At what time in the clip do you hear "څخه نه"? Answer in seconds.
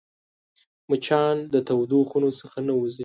2.39-2.73